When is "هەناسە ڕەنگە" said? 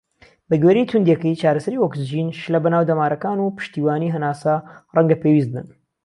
4.15-5.17